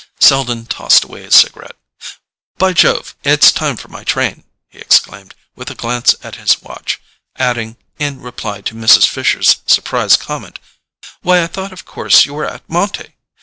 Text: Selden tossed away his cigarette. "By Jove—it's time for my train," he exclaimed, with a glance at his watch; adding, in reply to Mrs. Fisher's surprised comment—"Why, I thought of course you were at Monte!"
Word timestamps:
Selden 0.19 0.65
tossed 0.65 1.03
away 1.03 1.21
his 1.21 1.35
cigarette. 1.35 1.75
"By 2.57 2.73
Jove—it's 2.73 3.51
time 3.51 3.75
for 3.77 3.87
my 3.87 4.03
train," 4.03 4.45
he 4.67 4.79
exclaimed, 4.79 5.35
with 5.55 5.69
a 5.69 5.75
glance 5.75 6.15
at 6.23 6.37
his 6.37 6.59
watch; 6.63 6.99
adding, 7.35 7.77
in 7.99 8.19
reply 8.19 8.61
to 8.61 8.73
Mrs. 8.73 9.05
Fisher's 9.05 9.57
surprised 9.67 10.19
comment—"Why, 10.19 11.43
I 11.43 11.45
thought 11.45 11.71
of 11.71 11.85
course 11.85 12.25
you 12.25 12.33
were 12.33 12.49
at 12.49 12.67
Monte!" 12.67 13.13